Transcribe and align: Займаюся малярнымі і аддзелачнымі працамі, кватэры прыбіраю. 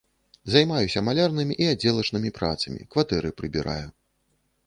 Займаюся 0.53 1.03
малярнымі 1.09 1.57
і 1.65 1.67
аддзелачнымі 1.73 2.33
працамі, 2.39 2.81
кватэры 2.95 3.29
прыбіраю. 3.43 3.87